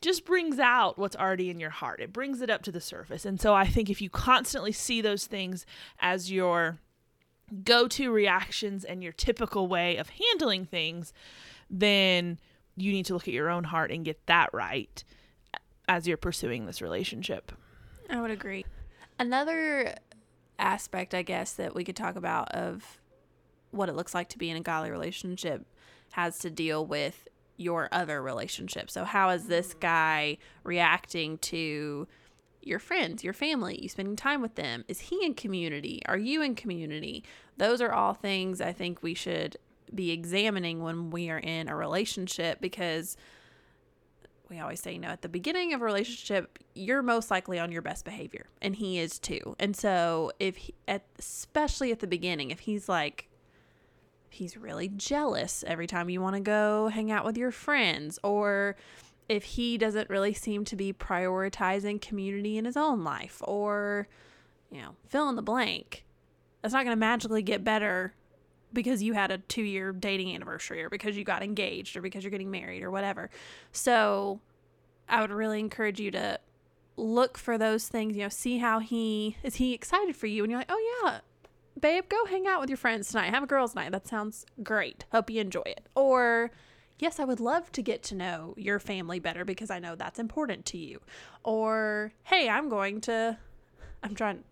just 0.00 0.24
brings 0.24 0.58
out 0.58 0.98
what's 0.98 1.16
already 1.16 1.50
in 1.50 1.60
your 1.60 1.70
heart. 1.70 2.00
It 2.00 2.12
brings 2.12 2.40
it 2.40 2.50
up 2.50 2.62
to 2.62 2.72
the 2.72 2.80
surface. 2.80 3.24
And 3.24 3.40
so 3.40 3.54
I 3.54 3.66
think 3.66 3.90
if 3.90 4.00
you 4.00 4.10
constantly 4.10 4.72
see 4.72 5.00
those 5.00 5.26
things 5.26 5.66
as 5.98 6.30
your 6.30 6.78
go 7.64 7.88
to 7.88 8.12
reactions 8.12 8.84
and 8.84 9.02
your 9.02 9.12
typical 9.12 9.66
way 9.66 9.96
of 9.96 10.10
handling 10.10 10.66
things, 10.66 11.12
then 11.70 12.38
you 12.76 12.92
need 12.92 13.06
to 13.06 13.14
look 13.14 13.26
at 13.26 13.34
your 13.34 13.48
own 13.48 13.64
heart 13.64 13.90
and 13.90 14.04
get 14.04 14.26
that 14.26 14.50
right 14.52 15.02
as 15.88 16.06
you're 16.06 16.16
pursuing 16.16 16.66
this 16.66 16.82
relationship. 16.82 17.50
I 18.08 18.20
would 18.20 18.30
agree. 18.30 18.64
Another 19.18 19.94
aspect, 20.58 21.14
I 21.14 21.22
guess, 21.22 21.52
that 21.54 21.74
we 21.74 21.84
could 21.84 21.96
talk 21.96 22.16
about 22.16 22.50
of 22.52 23.00
what 23.70 23.88
it 23.88 23.94
looks 23.94 24.14
like 24.14 24.28
to 24.30 24.38
be 24.38 24.50
in 24.50 24.56
a 24.56 24.60
godly 24.60 24.90
relationship 24.90 25.66
has 26.12 26.38
to 26.38 26.50
deal 26.50 26.84
with 26.84 27.28
your 27.56 27.88
other 27.92 28.22
relationship. 28.22 28.90
So, 28.90 29.04
how 29.04 29.30
is 29.30 29.46
this 29.46 29.74
mm. 29.74 29.80
guy 29.80 30.38
reacting 30.64 31.38
to 31.38 32.06
your 32.62 32.78
friends, 32.78 33.24
your 33.24 33.32
family, 33.32 33.78
you 33.80 33.88
spending 33.88 34.16
time 34.16 34.40
with 34.40 34.54
them? 34.54 34.84
Is 34.88 35.00
he 35.00 35.24
in 35.24 35.34
community? 35.34 36.02
Are 36.06 36.16
you 36.16 36.42
in 36.42 36.54
community? 36.54 37.24
Those 37.56 37.80
are 37.80 37.92
all 37.92 38.14
things 38.14 38.60
I 38.60 38.72
think 38.72 39.02
we 39.02 39.14
should 39.14 39.56
be 39.94 40.10
examining 40.10 40.82
when 40.82 41.10
we 41.10 41.30
are 41.30 41.38
in 41.38 41.68
a 41.68 41.76
relationship 41.76 42.60
because 42.60 43.16
we 44.48 44.60
always 44.60 44.80
say, 44.80 44.92
you 44.92 44.98
know, 44.98 45.08
at 45.08 45.22
the 45.22 45.28
beginning 45.28 45.74
of 45.74 45.82
a 45.82 45.84
relationship, 45.84 46.58
you're 46.74 47.02
most 47.02 47.30
likely 47.30 47.58
on 47.58 47.70
your 47.70 47.82
best 47.82 48.04
behavior, 48.04 48.46
and 48.62 48.76
he 48.76 48.98
is 48.98 49.18
too. 49.18 49.56
And 49.58 49.76
so, 49.76 50.32
if 50.38 50.56
he, 50.56 50.74
at 50.86 51.02
especially 51.18 51.92
at 51.92 52.00
the 52.00 52.06
beginning, 52.06 52.50
if 52.50 52.60
he's 52.60 52.88
like, 52.88 53.28
he's 54.30 54.56
really 54.56 54.88
jealous 54.88 55.64
every 55.66 55.86
time 55.86 56.08
you 56.08 56.20
want 56.20 56.36
to 56.36 56.40
go 56.40 56.88
hang 56.88 57.10
out 57.10 57.24
with 57.24 57.36
your 57.36 57.50
friends, 57.50 58.18
or 58.22 58.76
if 59.28 59.44
he 59.44 59.76
doesn't 59.76 60.08
really 60.08 60.32
seem 60.32 60.64
to 60.64 60.76
be 60.76 60.92
prioritizing 60.92 62.00
community 62.00 62.56
in 62.56 62.64
his 62.64 62.76
own 62.76 63.04
life, 63.04 63.42
or 63.44 64.08
you 64.70 64.80
know, 64.80 64.96
fill 65.08 65.28
in 65.28 65.36
the 65.36 65.42
blank, 65.42 66.04
that's 66.62 66.74
not 66.74 66.84
going 66.84 66.96
to 66.96 67.00
magically 67.00 67.42
get 67.42 67.64
better 67.64 68.14
because 68.72 69.02
you 69.02 69.12
had 69.12 69.30
a 69.30 69.38
two 69.38 69.62
year 69.62 69.92
dating 69.92 70.34
anniversary 70.34 70.82
or 70.82 70.90
because 70.90 71.16
you 71.16 71.24
got 71.24 71.42
engaged 71.42 71.96
or 71.96 72.02
because 72.02 72.24
you're 72.24 72.30
getting 72.30 72.50
married 72.50 72.82
or 72.82 72.90
whatever. 72.90 73.30
So 73.72 74.40
I 75.08 75.20
would 75.20 75.30
really 75.30 75.60
encourage 75.60 76.00
you 76.00 76.10
to 76.12 76.38
look 76.96 77.38
for 77.38 77.56
those 77.56 77.88
things, 77.88 78.16
you 78.16 78.22
know, 78.22 78.28
see 78.28 78.58
how 78.58 78.80
he 78.80 79.36
is 79.42 79.56
he 79.56 79.72
excited 79.72 80.16
for 80.16 80.26
you 80.26 80.42
and 80.42 80.50
you're 80.50 80.60
like, 80.60 80.70
"Oh 80.70 81.00
yeah, 81.04 81.20
babe, 81.80 82.04
go 82.08 82.24
hang 82.26 82.46
out 82.46 82.60
with 82.60 82.68
your 82.68 82.76
friends 82.76 83.08
tonight. 83.08 83.30
Have 83.30 83.44
a 83.44 83.46
girls' 83.46 83.74
night. 83.74 83.92
That 83.92 84.06
sounds 84.06 84.44
great. 84.62 85.04
Hope 85.12 85.30
you 85.30 85.40
enjoy 85.40 85.62
it." 85.64 85.88
Or, 85.94 86.50
"Yes, 86.98 87.20
I 87.20 87.24
would 87.24 87.40
love 87.40 87.70
to 87.72 87.82
get 87.82 88.02
to 88.04 88.14
know 88.14 88.54
your 88.56 88.78
family 88.80 89.20
better 89.20 89.44
because 89.44 89.70
I 89.70 89.78
know 89.78 89.94
that's 89.94 90.18
important 90.18 90.66
to 90.66 90.78
you." 90.78 91.00
Or, 91.44 92.12
"Hey, 92.24 92.48
I'm 92.48 92.68
going 92.68 93.00
to 93.02 93.38
I'm 94.02 94.14
trying 94.14 94.44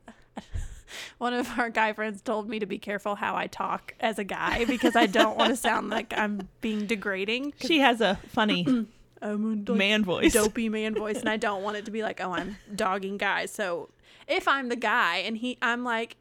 one 1.18 1.32
of 1.32 1.58
our 1.58 1.70
guy 1.70 1.92
friends 1.92 2.20
told 2.20 2.48
me 2.48 2.58
to 2.58 2.66
be 2.66 2.78
careful 2.78 3.14
how 3.14 3.36
I 3.36 3.46
talk 3.46 3.94
as 4.00 4.18
a 4.18 4.24
guy 4.24 4.64
because 4.66 4.96
I 4.96 5.06
don't 5.06 5.36
want 5.36 5.50
to 5.50 5.56
sound 5.68 5.88
like 5.90 6.12
I'm 6.16 6.48
being 6.60 6.86
degrading. 6.86 7.54
She 7.60 7.78
has 7.78 8.00
a 8.00 8.18
funny 8.28 8.64
man 9.22 10.04
voice, 10.04 10.32
dopey 10.32 10.68
man 10.68 10.94
voice, 10.94 11.18
and 11.20 11.28
I 11.28 11.36
don't 11.38 11.62
want 11.62 11.76
it 11.78 11.86
to 11.86 11.90
be 11.90 12.02
like, 12.02 12.20
oh, 12.20 12.32
I'm 12.32 12.56
dogging 12.74 13.16
guys. 13.16 13.50
So 13.50 13.88
if 14.28 14.46
I'm 14.46 14.68
the 14.68 14.76
guy 14.76 15.18
and 15.18 15.36
he, 15.36 15.56
I'm 15.62 15.84
like, 15.84 16.16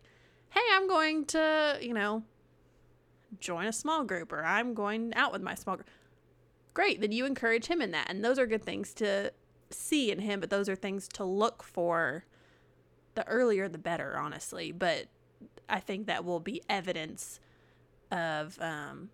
hey, 0.50 0.62
I'm 0.74 0.88
going 0.88 1.26
to, 1.26 1.78
you 1.82 1.94
know, 1.94 2.24
join 3.40 3.66
a 3.68 3.74
small 3.74 4.06
group 4.06 4.32
or 4.32 4.46
I'm 4.46 4.74
going 4.74 5.14
out 5.16 5.34
with 5.34 5.42
my 5.42 5.56
small 5.56 5.76
group. 5.76 5.90
Great, 6.74 7.02
then 7.02 7.12
you 7.12 7.26
encourage 7.26 7.68
him 7.68 7.82
in 7.82 7.92
that, 7.92 8.10
and 8.10 8.24
those 8.24 8.38
are 8.38 8.46
good 8.46 8.64
things 8.64 8.94
to 8.96 9.32
see 9.70 10.12
in 10.12 10.20
him, 10.20 10.40
but 10.40 10.50
those 10.50 10.68
are 10.68 10.76
things 10.76 11.08
to 11.10 11.24
look 11.24 11.64
for 11.64 12.26
the 13.16 13.28
earlier 13.28 13.68
the 13.68 13.78
better, 13.78 14.18
honestly. 14.18 14.72
But 14.72 15.08
I 15.68 15.80
think 15.80 16.08
that 16.08 16.26
will 16.26 16.40
be 16.40 16.62
evidence 16.70 17.40
of 18.12 18.60
um, 18.62 19.10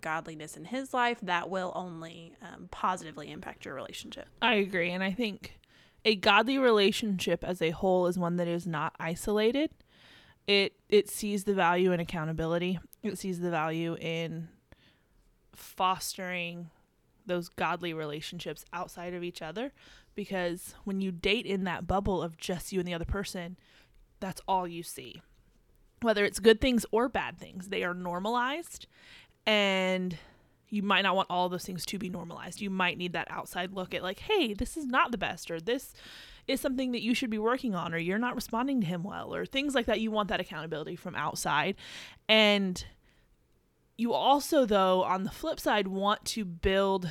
godliness 0.00 0.56
in 0.56 0.66
his 0.66 0.92
life 0.92 1.18
that 1.22 1.48
will 1.48 1.72
only 1.74 2.34
um, 2.42 2.68
positively 2.70 3.30
impact 3.30 3.64
your 3.64 3.74
relationship. 3.74 4.28
I 4.42 4.54
agree. 4.54 4.90
And 4.90 5.02
I 5.02 5.12
think 5.12 5.58
a 6.04 6.14
godly 6.14 6.58
relationship 6.58 7.42
as 7.42 7.60
a 7.60 7.70
whole 7.70 8.06
is 8.06 8.18
one 8.18 8.36
that 8.36 8.48
is 8.48 8.66
not 8.66 8.94
isolated. 9.00 9.70
It 10.46 10.74
it 10.88 11.08
sees 11.08 11.44
the 11.44 11.54
value 11.54 11.90
in 11.92 11.98
accountability. 11.98 12.78
It 13.02 13.18
sees 13.18 13.40
the 13.40 13.50
value 13.50 13.96
in 14.00 14.48
fostering 15.52 16.70
those 17.26 17.48
godly 17.48 17.92
relationships 17.92 18.64
outside 18.72 19.12
of 19.12 19.24
each 19.24 19.42
other 19.42 19.72
because 20.16 20.74
when 20.84 21.00
you 21.00 21.12
date 21.12 21.46
in 21.46 21.64
that 21.64 21.86
bubble 21.86 22.22
of 22.22 22.36
just 22.36 22.72
you 22.72 22.80
and 22.80 22.88
the 22.88 22.94
other 22.94 23.04
person, 23.04 23.56
that's 24.18 24.40
all 24.48 24.66
you 24.66 24.82
see. 24.82 25.22
Whether 26.02 26.24
it's 26.24 26.40
good 26.40 26.60
things 26.60 26.84
or 26.90 27.08
bad 27.08 27.38
things, 27.38 27.68
they 27.68 27.84
are 27.84 27.94
normalized 27.94 28.86
and 29.46 30.18
you 30.68 30.82
might 30.82 31.02
not 31.02 31.14
want 31.14 31.30
all 31.30 31.48
those 31.48 31.64
things 31.64 31.86
to 31.86 31.98
be 31.98 32.08
normalized. 32.08 32.60
You 32.60 32.70
might 32.70 32.98
need 32.98 33.12
that 33.12 33.30
outside 33.30 33.72
look 33.72 33.94
at 33.94 34.02
like, 34.02 34.18
"Hey, 34.20 34.52
this 34.52 34.76
is 34.76 34.86
not 34.86 35.12
the 35.12 35.18
best," 35.18 35.50
or 35.50 35.60
"This 35.60 35.94
is 36.48 36.60
something 36.60 36.92
that 36.92 37.02
you 37.02 37.14
should 37.14 37.30
be 37.30 37.38
working 37.38 37.74
on," 37.74 37.94
or 37.94 37.98
"You're 37.98 38.18
not 38.18 38.34
responding 38.34 38.80
to 38.80 38.86
him 38.86 39.04
well," 39.04 39.32
or 39.32 39.46
things 39.46 39.74
like 39.74 39.86
that. 39.86 40.00
You 40.00 40.10
want 40.10 40.28
that 40.28 40.40
accountability 40.40 40.96
from 40.96 41.14
outside. 41.14 41.76
And 42.28 42.84
you 43.96 44.12
also 44.12 44.66
though 44.66 45.04
on 45.04 45.22
the 45.22 45.30
flip 45.30 45.60
side 45.60 45.86
want 45.86 46.24
to 46.26 46.44
build 46.44 47.10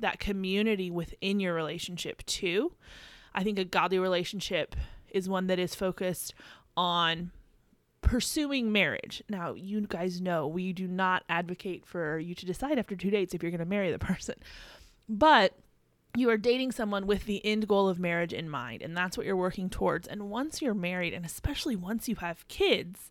that 0.00 0.18
community 0.18 0.90
within 0.90 1.40
your 1.40 1.54
relationship 1.54 2.24
too. 2.26 2.72
I 3.34 3.42
think 3.42 3.58
a 3.58 3.64
godly 3.64 3.98
relationship 3.98 4.74
is 5.10 5.28
one 5.28 5.46
that 5.46 5.58
is 5.58 5.74
focused 5.74 6.34
on 6.76 7.30
pursuing 8.00 8.70
marriage. 8.70 9.22
Now, 9.28 9.54
you 9.54 9.80
guys 9.82 10.20
know 10.20 10.46
we 10.46 10.72
do 10.72 10.86
not 10.86 11.24
advocate 11.28 11.84
for 11.84 12.18
you 12.18 12.34
to 12.34 12.46
decide 12.46 12.78
after 12.78 12.94
two 12.94 13.10
dates 13.10 13.34
if 13.34 13.42
you're 13.42 13.50
going 13.50 13.58
to 13.58 13.64
marry 13.64 13.90
the 13.90 13.98
person. 13.98 14.36
But 15.08 15.54
you 16.16 16.30
are 16.30 16.38
dating 16.38 16.72
someone 16.72 17.06
with 17.06 17.26
the 17.26 17.44
end 17.44 17.68
goal 17.68 17.88
of 17.88 17.98
marriage 17.98 18.32
in 18.32 18.48
mind, 18.48 18.82
and 18.82 18.96
that's 18.96 19.16
what 19.16 19.26
you're 19.26 19.36
working 19.36 19.68
towards. 19.68 20.08
And 20.08 20.30
once 20.30 20.62
you're 20.62 20.74
married, 20.74 21.12
and 21.12 21.26
especially 21.26 21.76
once 21.76 22.08
you 22.08 22.16
have 22.16 22.48
kids, 22.48 23.10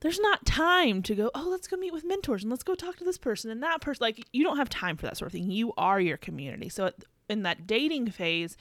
there's 0.00 0.20
not 0.20 0.46
time 0.46 1.02
to 1.02 1.14
go, 1.14 1.30
oh, 1.34 1.48
let's 1.50 1.66
go 1.66 1.76
meet 1.76 1.92
with 1.92 2.04
mentors 2.04 2.42
and 2.42 2.50
let's 2.50 2.62
go 2.62 2.74
talk 2.74 2.96
to 2.96 3.04
this 3.04 3.18
person 3.18 3.50
and 3.50 3.62
that 3.62 3.80
person. 3.80 4.02
Like, 4.02 4.24
you 4.32 4.44
don't 4.44 4.56
have 4.56 4.68
time 4.68 4.96
for 4.96 5.06
that 5.06 5.16
sort 5.16 5.28
of 5.28 5.32
thing. 5.32 5.50
You 5.50 5.72
are 5.76 6.00
your 6.00 6.16
community. 6.16 6.68
So, 6.68 6.92
in 7.28 7.42
that 7.42 7.66
dating 7.66 8.10
phase, 8.10 8.56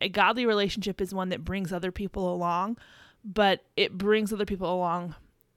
a 0.00 0.08
godly 0.08 0.46
relationship 0.46 1.00
is 1.00 1.14
one 1.14 1.30
that 1.30 1.44
brings 1.44 1.72
other 1.72 1.90
people 1.90 2.32
along, 2.32 2.76
but 3.24 3.64
it 3.76 3.96
brings 3.96 4.32
other 4.32 4.44
people 4.44 4.72
along 4.72 5.14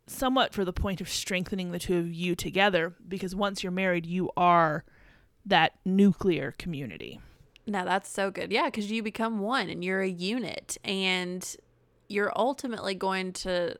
somewhat 0.07 0.53
for 0.53 0.65
the 0.65 0.73
point 0.73 1.01
of 1.01 1.09
strengthening 1.09 1.71
the 1.71 1.79
two 1.79 1.97
of 1.97 2.13
you 2.13 2.35
together 2.35 2.95
because 3.07 3.35
once 3.35 3.61
you're 3.61 3.71
married, 3.71 4.05
you 4.05 4.31
are 4.35 4.83
that 5.45 5.73
nuclear 5.85 6.53
community. 6.57 7.19
Now 7.67 7.85
that's 7.85 8.09
so 8.09 8.31
good. 8.31 8.51
Yeah, 8.51 8.65
because 8.65 8.91
you 8.91 9.03
become 9.03 9.39
one 9.39 9.69
and 9.69 9.83
you're 9.83 10.01
a 10.01 10.09
unit, 10.09 10.77
and 10.83 11.45
you're 12.07 12.33
ultimately 12.35 12.95
going 12.95 13.33
to 13.33 13.75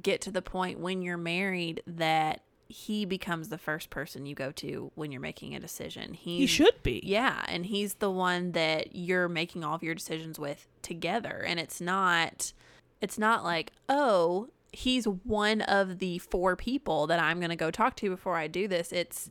get 0.00 0.20
to 0.22 0.30
the 0.30 0.42
point 0.42 0.80
when 0.80 1.02
you're 1.02 1.16
married 1.16 1.82
that 1.86 2.42
he 2.68 3.04
becomes 3.04 3.50
the 3.50 3.58
first 3.58 3.90
person 3.90 4.26
you 4.26 4.34
go 4.34 4.50
to 4.50 4.90
when 4.94 5.12
you're 5.12 5.20
making 5.20 5.54
a 5.54 5.60
decision. 5.60 6.14
He's, 6.14 6.40
He 6.40 6.46
should 6.46 6.82
be. 6.82 7.00
Yeah, 7.04 7.44
and 7.46 7.66
he's 7.66 7.94
the 7.94 8.10
one 8.10 8.52
that 8.52 8.96
you're 8.96 9.28
making 9.28 9.64
all 9.64 9.74
of 9.74 9.82
your 9.82 9.94
decisions 9.94 10.38
with 10.38 10.66
together, 10.82 11.44
and 11.46 11.60
it's 11.60 11.80
not. 11.80 12.52
It's 13.00 13.18
not 13.18 13.44
like 13.44 13.72
oh 13.88 14.48
he's 14.72 15.04
one 15.06 15.60
of 15.62 15.98
the 15.98 16.18
four 16.18 16.56
people 16.56 17.06
that 17.06 17.20
I'm 17.20 17.40
gonna 17.40 17.56
go 17.56 17.70
talk 17.70 17.96
to 17.96 18.10
before 18.10 18.36
I 18.36 18.48
do 18.48 18.66
this. 18.66 18.92
It's 18.92 19.30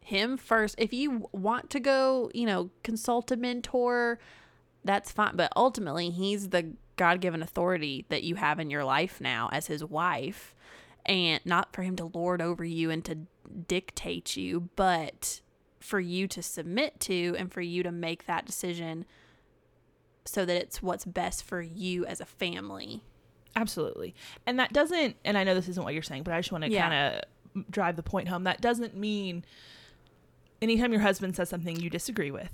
him 0.00 0.36
first. 0.36 0.74
If 0.78 0.92
you 0.92 1.28
want 1.32 1.70
to 1.70 1.80
go, 1.80 2.30
you 2.34 2.46
know, 2.46 2.70
consult 2.82 3.30
a 3.30 3.36
mentor, 3.36 4.18
that's 4.84 5.12
fine. 5.12 5.36
But 5.36 5.52
ultimately, 5.56 6.10
he's 6.10 6.48
the 6.50 6.72
God 6.96 7.20
given 7.20 7.42
authority 7.42 8.04
that 8.08 8.22
you 8.22 8.34
have 8.36 8.60
in 8.60 8.70
your 8.70 8.84
life 8.84 9.20
now 9.20 9.48
as 9.52 9.66
his 9.66 9.84
wife. 9.84 10.54
And 11.04 11.40
not 11.44 11.72
for 11.74 11.82
him 11.82 11.96
to 11.96 12.04
lord 12.04 12.40
over 12.40 12.64
you 12.64 12.90
and 12.90 13.04
to 13.06 13.18
dictate 13.66 14.36
you, 14.36 14.68
but 14.76 15.40
for 15.80 15.98
you 15.98 16.28
to 16.28 16.40
submit 16.42 17.00
to 17.00 17.34
and 17.38 17.52
for 17.52 17.60
you 17.60 17.82
to 17.82 17.90
make 17.90 18.26
that 18.26 18.46
decision 18.46 19.04
so 20.24 20.44
that 20.44 20.56
it's 20.56 20.80
what's 20.80 21.04
best 21.04 21.42
for 21.42 21.60
you 21.60 22.06
as 22.06 22.20
a 22.20 22.24
family. 22.24 23.02
Absolutely. 23.56 24.14
And 24.46 24.60
that 24.60 24.72
doesn't, 24.72 25.16
and 25.24 25.36
I 25.36 25.42
know 25.42 25.56
this 25.56 25.68
isn't 25.68 25.82
what 25.82 25.92
you're 25.92 26.04
saying, 26.04 26.22
but 26.22 26.32
I 26.34 26.38
just 26.38 26.52
want 26.52 26.62
to 26.62 26.70
Yeah. 26.70 26.88
kind 26.88 26.94
of 27.56 27.70
drive 27.70 27.96
the 27.96 28.04
point 28.04 28.28
home. 28.28 28.44
That 28.44 28.60
doesn't 28.60 28.96
mean 28.96 29.44
anytime 30.62 30.92
your 30.92 31.02
husband 31.02 31.34
says 31.34 31.48
something 31.48 31.80
you 31.80 31.90
disagree 31.90 32.30
with, 32.30 32.52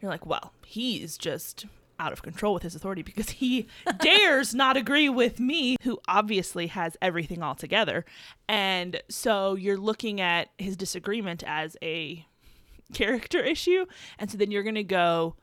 you're 0.00 0.10
like, 0.10 0.26
well, 0.26 0.52
he's 0.64 1.18
just 1.18 1.66
out 2.00 2.12
of 2.12 2.22
control 2.22 2.54
with 2.54 2.62
his 2.62 2.74
authority 2.74 3.02
because 3.02 3.30
he 3.30 3.68
dares 4.00 4.54
not 4.54 4.76
agree 4.76 5.08
with 5.08 5.38
me, 5.38 5.76
who 5.82 6.00
obviously 6.08 6.68
has 6.68 6.96
everything 7.02 7.42
all 7.42 7.54
together. 7.54 8.04
And 8.48 9.02
so 9.08 9.54
you're 9.54 9.76
looking 9.76 10.20
at 10.20 10.48
his 10.58 10.76
disagreement 10.76 11.44
as 11.46 11.76
a 11.82 12.26
character 12.94 13.40
issue. 13.40 13.84
And 14.18 14.30
so 14.30 14.38
then 14.38 14.50
you're 14.50 14.62
going 14.62 14.74
to 14.76 14.84
go, 14.84 15.36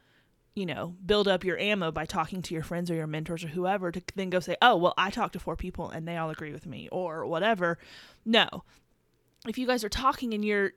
you 0.55 0.65
know, 0.65 0.95
build 1.05 1.27
up 1.27 1.43
your 1.43 1.59
ammo 1.59 1.91
by 1.91 2.05
talking 2.05 2.41
to 2.41 2.53
your 2.55 2.63
friends 2.63 2.89
or 2.89 2.95
your 2.95 3.05
mentors 3.05 3.43
or 3.43 3.49
whoever 3.49 3.91
to 3.91 4.01
then 4.15 4.31
go 4.31 4.39
say, 4.39 4.57
oh, 4.61 4.75
well, 4.75 4.95
I 4.97 5.11
talked 5.11 5.33
to 5.33 5.39
four 5.39 5.55
people 5.55 5.89
and 5.89 6.07
they 6.07 6.17
all 6.17 6.31
agree 6.31 6.51
with 6.51 6.65
me 6.65 6.89
or 6.91 7.27
whatever. 7.27 7.77
No. 8.25 8.63
If 9.47 9.59
you 9.59 9.67
guys 9.67 9.83
are 9.83 9.89
talking 9.89 10.33
and 10.33 10.43
you're 10.43 10.71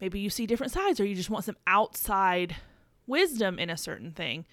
maybe 0.00 0.20
you 0.20 0.30
see 0.30 0.46
different 0.46 0.72
sides 0.72 1.00
or 1.00 1.04
you 1.04 1.16
just 1.16 1.30
want 1.30 1.44
some 1.44 1.56
outside 1.66 2.54
wisdom 3.06 3.58
in 3.58 3.70
a 3.70 3.76
certain 3.76 4.12
thing, 4.12 4.46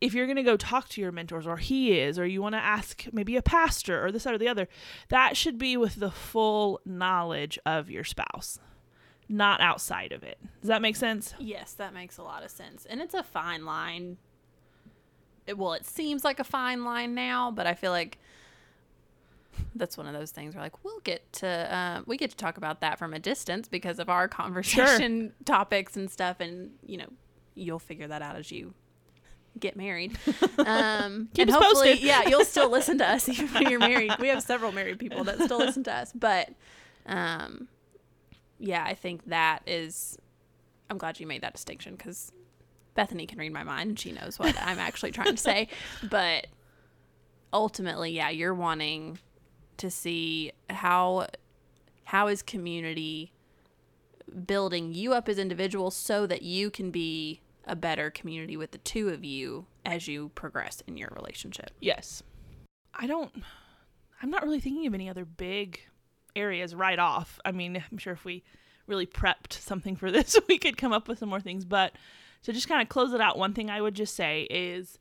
if 0.00 0.14
you're 0.14 0.26
going 0.26 0.36
to 0.36 0.42
go 0.42 0.56
talk 0.56 0.88
to 0.90 1.00
your 1.00 1.12
mentors 1.12 1.46
or 1.46 1.56
he 1.56 1.98
is, 1.98 2.18
or 2.18 2.26
you 2.26 2.42
want 2.42 2.54
to 2.54 2.62
ask 2.62 3.06
maybe 3.12 3.36
a 3.36 3.42
pastor 3.42 4.04
or 4.04 4.12
this, 4.12 4.24
that, 4.24 4.34
or 4.34 4.38
the 4.38 4.48
other, 4.48 4.68
that 5.08 5.36
should 5.36 5.58
be 5.58 5.76
with 5.76 5.96
the 5.96 6.10
full 6.10 6.80
knowledge 6.84 7.58
of 7.64 7.90
your 7.90 8.04
spouse, 8.04 8.58
not 9.28 9.60
outside 9.60 10.12
of 10.12 10.22
it. 10.22 10.38
Does 10.60 10.68
that 10.68 10.82
make 10.82 10.96
sense? 10.96 11.34
Yes, 11.38 11.72
that 11.74 11.94
makes 11.94 12.18
a 12.18 12.22
lot 12.22 12.44
of 12.44 12.50
sense. 12.50 12.86
And 12.86 13.00
it's 13.00 13.14
a 13.14 13.22
fine 13.22 13.64
line. 13.64 14.18
It, 15.46 15.58
well, 15.58 15.72
it 15.72 15.86
seems 15.86 16.24
like 16.24 16.38
a 16.38 16.44
fine 16.44 16.84
line 16.84 17.14
now, 17.14 17.50
but 17.50 17.66
I 17.66 17.74
feel 17.74 17.90
like 17.90 18.18
that's 19.74 19.96
one 19.96 20.06
of 20.06 20.14
those 20.14 20.30
things 20.30 20.54
where 20.54 20.62
like 20.62 20.82
we'll 20.84 21.00
get 21.00 21.30
to 21.32 21.76
um, 21.76 22.04
we 22.06 22.16
get 22.16 22.30
to 22.30 22.36
talk 22.36 22.56
about 22.56 22.80
that 22.80 22.98
from 22.98 23.12
a 23.12 23.18
distance 23.18 23.68
because 23.68 23.98
of 23.98 24.08
our 24.08 24.26
conversation 24.28 25.32
topics 25.44 25.96
and 25.96 26.10
stuff 26.10 26.40
and 26.40 26.70
you 26.86 26.96
know 26.96 27.08
you'll 27.54 27.78
figure 27.78 28.08
that 28.08 28.22
out 28.22 28.36
as 28.36 28.50
you 28.50 28.74
get 29.58 29.76
married. 29.76 30.18
Um 30.58 31.28
and 31.38 31.50
hopefully 31.50 31.90
posted. 31.90 32.00
yeah 32.00 32.28
you'll 32.28 32.44
still 32.44 32.70
listen 32.78 32.98
to 32.98 33.08
us 33.08 33.28
even 33.28 33.48
when 33.48 33.68
you're 33.70 33.80
married. 33.80 34.12
We 34.20 34.28
have 34.28 34.42
several 34.42 34.70
married 34.72 34.98
people 34.98 35.24
that 35.24 35.40
still 35.40 35.58
listen 35.58 35.82
to 35.84 35.92
us 35.92 36.12
but 36.14 36.50
um 37.06 37.68
yeah 38.58 38.84
i 38.86 38.94
think 38.94 39.24
that 39.26 39.60
is 39.66 40.16
i'm 40.88 40.98
glad 40.98 41.18
you 41.18 41.26
made 41.26 41.42
that 41.42 41.52
distinction 41.54 41.96
because 41.96 42.30
bethany 42.94 43.26
can 43.26 43.38
read 43.38 43.52
my 43.52 43.64
mind 43.64 43.88
and 43.88 43.98
she 43.98 44.12
knows 44.12 44.38
what 44.38 44.54
i'm 44.62 44.78
actually 44.78 45.10
trying 45.10 45.34
to 45.34 45.36
say. 45.36 45.68
But 46.08 46.46
ultimately 47.52 48.12
yeah 48.12 48.30
you're 48.30 48.54
wanting 48.54 49.18
to 49.78 49.90
see 49.90 50.52
how 50.70 51.26
how 52.04 52.28
is 52.28 52.42
community 52.42 53.32
building 54.46 54.92
you 54.92 55.12
up 55.12 55.28
as 55.28 55.38
individuals 55.38 55.96
so 55.96 56.26
that 56.26 56.42
you 56.42 56.70
can 56.70 56.90
be 56.90 57.40
a 57.64 57.76
better 57.76 58.10
community 58.10 58.56
with 58.56 58.72
the 58.72 58.78
two 58.78 59.08
of 59.08 59.24
you 59.24 59.66
as 59.84 60.08
you 60.08 60.30
progress 60.34 60.82
in 60.86 60.96
your 60.96 61.10
relationship. 61.14 61.70
Yes. 61.80 62.22
I 62.94 63.06
don't 63.06 63.32
I'm 64.22 64.30
not 64.30 64.44
really 64.44 64.60
thinking 64.60 64.86
of 64.86 64.94
any 64.94 65.08
other 65.08 65.24
big 65.24 65.80
areas 66.36 66.74
right 66.74 66.98
off. 66.98 67.40
I 67.44 67.52
mean, 67.52 67.82
I'm 67.90 67.98
sure 67.98 68.12
if 68.12 68.24
we 68.24 68.44
really 68.86 69.06
prepped 69.06 69.52
something 69.52 69.96
for 69.96 70.10
this, 70.12 70.38
we 70.48 70.58
could 70.58 70.76
come 70.76 70.92
up 70.92 71.08
with 71.08 71.18
some 71.18 71.28
more 71.28 71.40
things, 71.40 71.64
but 71.64 71.92
to 72.44 72.52
just 72.52 72.68
kind 72.68 72.82
of 72.82 72.88
close 72.88 73.12
it 73.12 73.20
out, 73.20 73.38
one 73.38 73.54
thing 73.54 73.70
I 73.70 73.80
would 73.80 73.94
just 73.94 74.14
say 74.14 74.42
is 74.50 74.98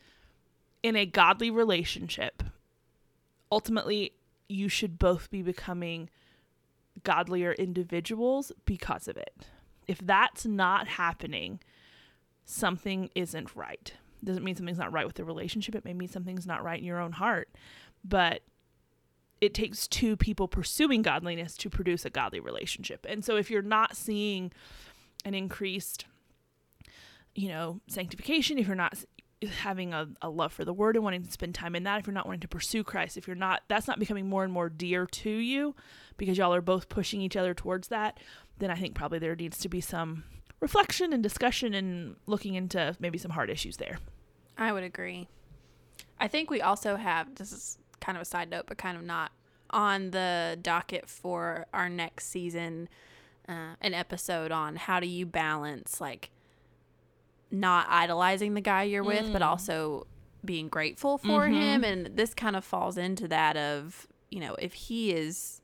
in 0.84 0.96
a 0.96 1.06
godly 1.06 1.52
relationship, 1.52 2.44
ultimately 3.52 4.14
you 4.50 4.68
should 4.68 5.00
both 5.00 5.30
be 5.30 5.42
becoming 5.42 6.10
godlier 7.03 7.53
individuals 7.53 8.51
because 8.65 9.07
of 9.07 9.17
it. 9.17 9.48
If 9.88 10.00
that's 10.00 10.45
not 10.45 10.88
happening, 10.88 11.60
something 12.45 13.10
isn't 13.15 13.55
right. 13.55 13.93
Doesn't 14.24 14.43
mean 14.43 14.55
something's 14.55 14.77
not 14.77 14.93
right 14.93 15.05
with 15.05 15.15
the 15.15 15.25
relationship. 15.25 15.75
It 15.75 15.86
may 15.86 15.93
mean 15.93 16.10
something's 16.10 16.45
not 16.45 16.63
right 16.63 16.79
in 16.79 16.86
your 16.86 17.00
own 17.00 17.13
heart. 17.13 17.50
But 18.03 18.41
it 19.39 19.53
takes 19.55 19.88
two 19.88 20.15
people 20.15 20.48
pursuing 20.48 21.01
godliness 21.01 21.57
to 21.57 21.69
produce 21.69 22.05
a 22.05 22.12
godly 22.12 22.39
relationship. 22.39 23.05
And 23.10 23.25
so 23.25 23.36
if 23.36 23.50
you're 23.50 23.63
not 23.63 23.98
seeing 23.98 24.51
an 25.25 25.33
increased, 25.33 26.05
you 27.33 27.50
know, 27.50 27.81
sanctification, 27.88 28.60
if 28.60 28.67
you're 28.67 28.75
not 28.75 29.03
having 29.41 29.93
a, 29.93 30.07
a 30.21 30.29
love 30.29 30.53
for 30.53 30.63
the 30.63 30.74
word 30.74 30.95
and 30.95 31.03
wanting 31.03 31.24
to 31.24 31.31
spend 31.31 31.55
time 31.55 31.75
in 31.75 31.83
that, 31.83 32.00
if 32.00 32.05
you're 32.05 32.13
not 32.13 32.27
wanting 32.27 32.41
to 32.41 32.48
pursue 32.48 32.83
Christ, 32.83 33.17
if 33.17 33.25
you're 33.25 33.36
not, 33.36 33.63
that's 33.67 33.88
not 33.88 33.98
becoming 33.98 34.29
more 34.29 34.43
and 34.43 34.53
more 34.53 34.69
dear 34.69 35.07
to 35.07 35.29
you 35.31 35.75
because 36.22 36.38
y'all 36.38 36.54
are 36.54 36.62
both 36.62 36.88
pushing 36.88 37.20
each 37.20 37.36
other 37.36 37.56
towards 37.56 37.88
that, 37.88 38.20
then 38.60 38.70
I 38.70 38.75
think 38.75 38.94
probably 38.94 39.18
there 39.18 39.36
needs 39.36 39.58
to 39.58 39.68
be 39.68 39.82
some 39.82 40.24
reflection 40.60 41.13
and 41.13 41.24
discussion 41.24 41.74
and 41.74 42.16
looking 42.28 42.54
into 42.54 42.96
maybe 43.00 43.18
some 43.18 43.32
hard 43.32 43.50
issues 43.50 43.78
there. 43.78 43.98
I 44.56 44.72
would 44.72 44.84
agree. 44.84 45.28
I 46.20 46.28
think 46.28 46.51
we 46.51 46.62
also 46.62 46.96
have 46.96 47.34
this 47.36 47.51
is 47.51 47.80
kind 48.01 48.16
of 48.20 48.22
a 48.22 48.25
side 48.25 48.51
note, 48.51 48.66
but 48.68 48.78
kind 48.78 48.96
of 48.98 49.04
not 49.04 49.32
on 49.72 50.12
the 50.12 50.60
docket 50.62 51.10
for 51.10 51.66
our 51.74 51.90
next 51.90 52.28
season. 52.28 52.88
Uh, 53.50 53.74
an 53.82 53.96
episode 53.96 54.51
on 54.51 54.75
how 54.75 55.00
do 55.00 55.08
you 55.08 55.25
balance 55.25 56.00
like 56.00 56.30
not 57.50 57.88
idolizing 57.90 58.54
the 58.54 58.62
guy 58.62 58.84
you're 58.84 59.04
with, 59.04 59.34
but 59.34 59.42
Mm. 59.42 59.46
also 59.48 60.06
being 60.46 60.70
grateful 60.70 61.18
for 61.18 61.48
Mhm. 61.48 61.54
him. 61.54 61.84
And 61.84 62.06
this 62.16 62.36
kind 62.36 62.56
of 62.56 62.63
falls 62.63 62.96
into 62.98 63.28
that 63.30 63.58
of 63.58 64.08
you 64.30 64.40
know 64.40 64.54
if 64.56 64.74
he 64.74 65.12
is 65.12 65.61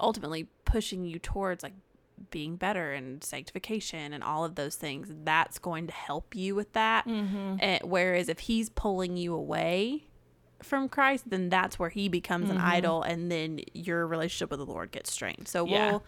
ultimately 0.00 0.48
pushing 0.64 1.04
you 1.04 1.18
towards 1.18 1.62
like 1.62 1.74
being 2.30 2.56
better 2.56 2.92
and 2.92 3.22
sanctification 3.22 4.12
and 4.12 4.24
all 4.24 4.44
of 4.44 4.54
those 4.56 4.74
things, 4.76 5.08
that's 5.24 5.58
going 5.58 5.86
to 5.86 5.92
help 5.92 6.34
you 6.34 6.54
with 6.54 6.72
that. 6.72 7.06
Mm-hmm. 7.06 7.56
Eh, 7.60 7.78
whereas 7.84 8.28
if 8.28 8.40
he's 8.40 8.68
pulling 8.70 9.16
you 9.16 9.34
away 9.34 10.04
from 10.62 10.88
Christ, 10.88 11.30
then 11.30 11.48
that's 11.48 11.78
where 11.78 11.90
he 11.90 12.08
becomes 12.08 12.50
an 12.50 12.58
Mhm. 12.58 12.64
idol, 12.64 13.02
and 13.02 13.30
then 13.30 13.60
your 13.74 14.04
relationship 14.06 14.50
with 14.50 14.58
the 14.58 14.66
Lord 14.66 14.90
gets 14.90 15.12
strained. 15.12 15.46
So 15.46 15.64
Yeah. 15.64 15.90
we'll 15.92 16.04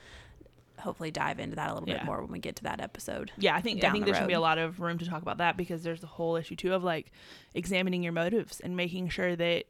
hopefully 0.80 1.10
dive 1.12 1.38
into 1.38 1.54
that 1.54 1.70
a 1.70 1.74
little 1.74 1.88
Yeah. 1.88 1.98
bit 1.98 2.06
more 2.06 2.20
when 2.22 2.32
we 2.32 2.38
get 2.40 2.56
to 2.56 2.62
that 2.64 2.80
episode. 2.80 3.30
Yeah, 3.38 3.54
I 3.54 3.60
think 3.60 3.84
I 3.84 3.92
think 3.92 4.06
the 4.06 4.10
there 4.12 4.20
should 4.20 4.26
be 4.28 4.34
a 4.34 4.40
lot 4.40 4.58
of 4.58 4.80
room 4.80 4.98
to 4.98 5.04
talk 5.06 5.22
about 5.22 5.38
that 5.38 5.56
because 5.56 5.84
there's 5.84 6.00
the 6.00 6.06
whole 6.08 6.34
issue 6.36 6.56
too 6.56 6.74
of 6.74 6.82
like 6.82 7.12
examining 7.54 8.02
your 8.02 8.12
motives 8.12 8.58
and 8.60 8.76
making 8.76 9.10
sure 9.10 9.36
that 9.36 9.66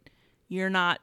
you're 0.49 0.71
not 0.71 1.01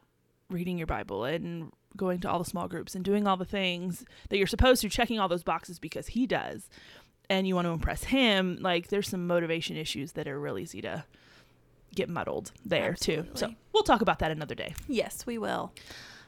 reading 0.49 0.77
your 0.79 0.87
Bible 0.87 1.25
and 1.25 1.71
going 1.97 2.19
to 2.21 2.29
all 2.29 2.39
the 2.39 2.45
small 2.45 2.67
groups 2.67 2.95
and 2.95 3.03
doing 3.03 3.27
all 3.27 3.35
the 3.37 3.45
things 3.45 4.05
that 4.29 4.37
you're 4.37 4.47
supposed 4.47 4.81
to, 4.81 4.89
checking 4.89 5.19
all 5.19 5.27
those 5.27 5.43
boxes 5.43 5.79
because 5.79 6.07
he 6.07 6.25
does, 6.25 6.69
and 7.29 7.47
you 7.47 7.55
want 7.55 7.65
to 7.65 7.71
impress 7.71 8.05
him. 8.05 8.57
Like 8.61 8.87
there's 8.87 9.09
some 9.09 9.27
motivation 9.27 9.75
issues 9.75 10.13
that 10.13 10.27
are 10.27 10.39
real 10.39 10.57
easy 10.57 10.81
to 10.81 11.03
get 11.95 12.07
muddled 12.09 12.51
there 12.65 12.93
too. 12.93 13.25
So 13.33 13.53
we'll 13.73 13.83
talk 13.83 14.01
about 14.01 14.19
that 14.19 14.31
another 14.31 14.55
day. 14.55 14.75
Yes, 14.87 15.25
we 15.25 15.37
will. 15.37 15.73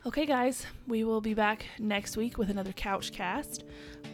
Okay, 0.06 0.26
guys, 0.26 0.66
we 0.88 1.04
will 1.04 1.22
be 1.22 1.34
back 1.34 1.66
next 1.78 2.18
week 2.18 2.38
with 2.38 2.50
another 2.50 2.72
couch 2.72 3.12
cast, 3.12 3.66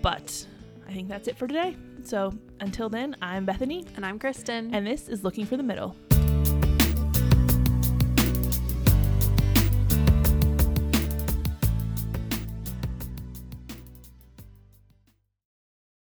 but 0.02 0.46
I 0.88 0.92
think 0.94 1.08
that's 1.08 1.28
it 1.28 1.38
for 1.38 1.48
today. 1.48 1.78
So 2.04 2.34
until 2.60 2.90
then, 2.90 3.16
I'm 3.22 3.46
Bethany, 3.46 3.86
And 3.96 4.06
I'm 4.06 4.20
Kristen. 4.20 4.74
and 4.74 4.86
this 4.86 5.08
is 5.08 5.24
Looking 5.24 5.46
for 5.46 5.58
the 5.58 5.64
Middle. 5.64 5.96